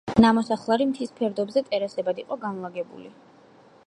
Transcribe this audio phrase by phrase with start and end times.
[0.23, 3.13] ნამოსახლარი მთის ფერდობზე ტერასებად იყო განლაგებული.